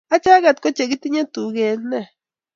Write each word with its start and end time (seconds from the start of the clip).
acheket 0.15 0.57
ko 0.61 0.67
chekitinye 0.75 1.23
tuget, 1.33 1.79
nee! 1.89 2.07